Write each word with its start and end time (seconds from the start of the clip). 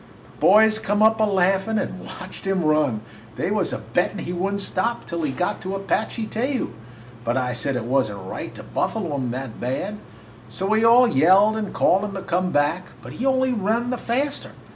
"The 0.23 0.31
boys 0.39 0.79
come 0.79 1.03
up 1.03 1.21
a 1.21 1.25
laughin' 1.25 1.77
and 1.77 2.03
watched 2.03 2.45
him 2.47 2.63
run. 2.63 3.01
They 3.35 3.51
was 3.51 3.71
a 3.71 3.77
bettin' 3.77 4.17
he 4.17 4.33
would 4.33 4.55
n't 4.55 4.59
stop 4.59 5.05
till 5.05 5.21
he 5.21 5.31
got 5.31 5.61
to 5.61 5.75
Apache 5.75 6.25
Teju, 6.25 6.71
but 7.23 7.37
I 7.37 7.53
said 7.53 7.75
it 7.75 7.83
was 7.85 8.09
n't 8.09 8.17
right 8.27 8.55
to 8.55 8.63
buffalo 8.63 9.15
him 9.17 9.29
that 9.29 9.61
bad. 9.61 9.99
So 10.49 10.65
we 10.65 10.83
all 10.83 11.07
yelled 11.07 11.55
and 11.55 11.71
called 11.71 12.03
him 12.03 12.15
to 12.15 12.23
come 12.23 12.49
back, 12.51 12.87
but 13.03 13.13
he 13.13 13.27
only 13.27 13.53
run 13.53 13.91
the 13.91 13.99
faster. 13.99 14.53